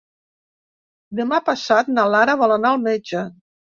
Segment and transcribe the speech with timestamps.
[1.21, 3.23] Demà passat na Lara vol anar al metge.